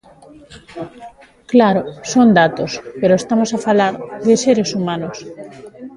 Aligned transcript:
Claro, 1.51 1.81
son 2.11 2.27
datos, 2.41 2.71
pero 2.99 3.13
estamos 3.21 3.49
a 3.53 3.61
falar 3.67 3.93
de 4.25 4.33
seres 4.45 4.69
humanos. 4.79 5.17